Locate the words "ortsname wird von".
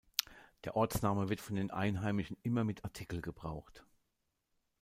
0.75-1.55